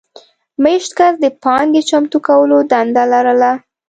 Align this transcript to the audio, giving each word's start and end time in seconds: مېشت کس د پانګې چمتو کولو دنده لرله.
مېشت 0.63 0.91
کس 0.97 1.13
د 1.23 1.25
پانګې 1.43 1.81
چمتو 1.89 2.17
کولو 2.27 2.57
دنده 2.71 3.03
لرله. 3.11 3.51